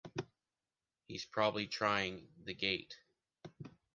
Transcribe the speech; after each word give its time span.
He’s 1.05 1.25
probably 1.25 1.67
trying 1.67 2.29
the 2.43 2.55
gate! 2.55 2.97